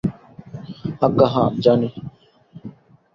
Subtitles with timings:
[1.01, 1.89] আজ্ঞা হাঁ, জানি।